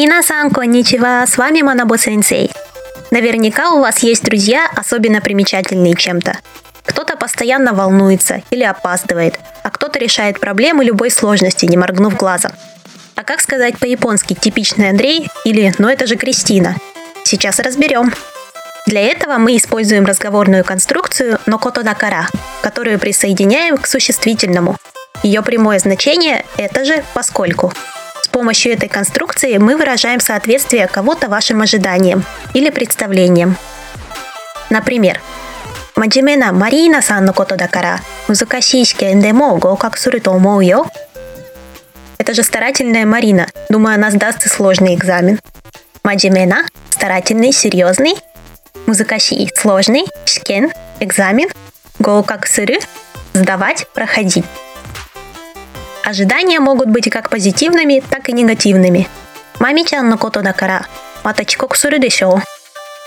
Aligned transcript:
Минасан, 0.00 0.50
конничева, 0.50 1.26
с 1.26 1.36
вами 1.36 1.60
Манабо 1.60 1.98
Сенсей. 1.98 2.50
Наверняка 3.10 3.72
у 3.72 3.80
вас 3.80 3.98
есть 3.98 4.24
друзья, 4.24 4.66
особенно 4.74 5.20
примечательные 5.20 5.94
чем-то. 5.94 6.38
Кто-то 6.86 7.18
постоянно 7.18 7.74
волнуется 7.74 8.40
или 8.48 8.62
опаздывает, 8.62 9.38
а 9.62 9.68
кто-то 9.68 9.98
решает 9.98 10.40
проблемы 10.40 10.86
любой 10.86 11.10
сложности, 11.10 11.66
не 11.66 11.76
моргнув 11.76 12.16
глазом. 12.16 12.52
А 13.14 13.24
как 13.24 13.42
сказать 13.42 13.78
по-японски 13.78 14.32
«типичный 14.32 14.88
Андрей» 14.88 15.28
или 15.44 15.74
«но 15.76 15.90
это 15.90 16.06
же 16.06 16.16
Кристина»? 16.16 16.76
Сейчас 17.24 17.58
разберем. 17.58 18.10
Для 18.86 19.02
этого 19.02 19.36
мы 19.36 19.54
используем 19.58 20.06
разговорную 20.06 20.64
конструкцию 20.64 21.40
«нокото 21.44 21.82
дакара», 21.82 22.26
которую 22.62 22.98
присоединяем 22.98 23.76
к 23.76 23.86
существительному. 23.86 24.78
Ее 25.22 25.42
прямое 25.42 25.78
значение– 25.78 26.46
это 26.56 26.86
же 26.86 27.04
«поскольку» 27.12 27.70
помощью 28.30 28.72
этой 28.72 28.88
конструкции 28.88 29.58
мы 29.58 29.76
выражаем 29.76 30.20
соответствие 30.20 30.86
кого-то 30.86 31.28
вашим 31.28 31.60
ожиданиям 31.62 32.24
или 32.54 32.70
представлениям. 32.70 33.56
Например, 34.70 35.20
Маджимена 35.96 36.52
Марина 36.52 37.02
сан 37.02 37.24
но 37.24 37.32
кото 37.32 37.56
дакара. 37.56 38.00
Музыкасишке 38.28 39.12
эндемо 39.12 39.58
го 39.58 39.76
как 39.76 39.98
суры 39.98 40.20
то 40.20 40.30
умоу. 40.30 40.86
Это 42.16 42.34
же 42.34 42.42
старательная 42.42 43.04
Марина. 43.04 43.46
Думаю, 43.68 43.96
она 43.96 44.10
сдаст 44.10 44.46
и 44.46 44.48
сложный 44.48 44.94
экзамен. 44.94 45.40
Маджимена– 46.04 46.64
старательный, 46.90 47.52
серьезный. 47.52 48.14
Музыкаши– 48.86 49.46
сложный. 49.56 50.04
Шкен– 50.24 50.72
экзамен. 51.00 51.48
гоу 51.98 52.22
как 52.22 52.46
суры– 52.46 52.78
сдавать, 53.34 53.86
проходить. 53.92 54.44
Ожидания 56.10 56.58
могут 56.58 56.88
быть 56.88 57.08
как 57.08 57.30
позитивными, 57.30 58.02
так 58.10 58.28
и 58.28 58.32
негативными. 58.32 59.08
Мами-чан 59.60 60.08
на 60.08 60.16
кото 60.16 60.42
дакара. 60.42 60.84
Мата 61.22 61.44
чикоку 61.44 61.76
сыры 61.76 62.00
дешево. 62.00 62.42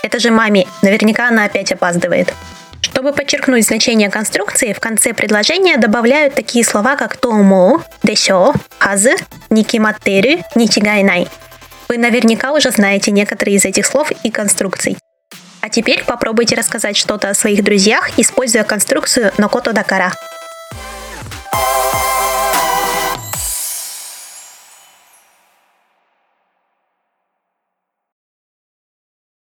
Это 0.02 0.18
же 0.18 0.30
маме. 0.30 0.66
Наверняка 0.80 1.28
она 1.28 1.44
опять 1.44 1.70
опаздывает. 1.70 2.32
Чтобы 2.80 3.12
подчеркнуть 3.12 3.66
значение 3.66 4.08
конструкции, 4.08 4.72
в 4.72 4.80
конце 4.80 5.12
предложения 5.12 5.76
добавляют 5.76 6.34
такие 6.34 6.64
слова, 6.64 6.96
как 6.96 7.18
томо, 7.18 7.82
дешо, 8.02 8.54
хазы, 8.78 9.16
никиматтерю, 9.50 10.42
ничигайнай. 10.54 11.28
Вы 11.90 11.98
наверняка 11.98 12.52
уже 12.52 12.70
знаете 12.70 13.10
некоторые 13.10 13.58
из 13.58 13.66
этих 13.66 13.84
слов 13.84 14.12
и 14.22 14.30
конструкций. 14.30 14.96
А 15.60 15.68
теперь 15.68 16.02
попробуйте 16.04 16.56
рассказать 16.56 16.96
что-то 16.96 17.28
о 17.28 17.34
своих 17.34 17.62
друзьях, 17.62 18.18
используя 18.18 18.64
конструкцию 18.64 19.30
«нокото 19.36 19.74
дакара». 19.74 20.10